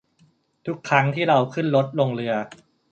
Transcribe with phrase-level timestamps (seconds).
[0.65, 2.33] ทุกครั้งที่เราขึ้นรถลงเรือ